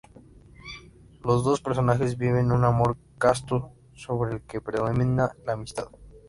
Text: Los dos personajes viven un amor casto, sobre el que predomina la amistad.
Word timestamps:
Los 1.23 1.43
dos 1.43 1.61
personajes 1.61 2.17
viven 2.17 2.51
un 2.51 2.63
amor 2.65 2.97
casto, 3.19 3.69
sobre 3.93 4.33
el 4.33 4.41
que 4.41 4.59
predomina 4.59 5.35
la 5.45 5.53
amistad. 5.53 5.89